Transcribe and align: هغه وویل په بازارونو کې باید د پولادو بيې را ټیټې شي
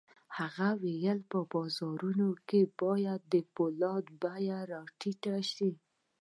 هغه 0.37 0.67
وویل 0.83 1.19
په 1.31 1.39
بازارونو 1.51 2.27
کې 2.47 2.61
باید 2.81 3.21
د 3.33 3.35
پولادو 3.55 4.13
بيې 4.21 4.59
را 4.71 4.81
ټیټې 4.99 5.39
شي 5.53 5.69